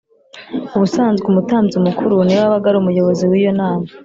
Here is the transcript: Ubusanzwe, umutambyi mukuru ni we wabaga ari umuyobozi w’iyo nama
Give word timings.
Ubusanzwe, 0.75 1.25
umutambyi 1.27 1.77
mukuru 1.87 2.15
ni 2.25 2.33
we 2.37 2.41
wabaga 2.43 2.65
ari 2.69 2.77
umuyobozi 2.79 3.23
w’iyo 3.31 3.51
nama 3.59 3.87